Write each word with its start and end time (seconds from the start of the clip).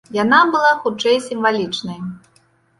Яна 0.23 0.39
была 0.55 0.71
хутчэй 0.87 1.21
сімвалічнай. 1.27 2.03